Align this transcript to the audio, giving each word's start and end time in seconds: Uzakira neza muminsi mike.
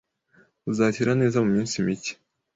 Uzakira 0.69 1.11
neza 1.21 1.43
muminsi 1.43 1.75
mike. 1.85 2.11